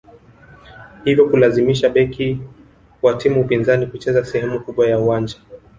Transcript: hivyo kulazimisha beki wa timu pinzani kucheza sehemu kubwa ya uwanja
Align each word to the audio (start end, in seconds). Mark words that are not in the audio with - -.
hivyo 1.03 1.29
kulazimisha 1.29 1.89
beki 1.89 2.39
wa 3.01 3.13
timu 3.13 3.43
pinzani 3.47 3.87
kucheza 3.87 4.25
sehemu 4.25 4.59
kubwa 4.59 4.87
ya 4.87 4.99
uwanja 4.99 5.37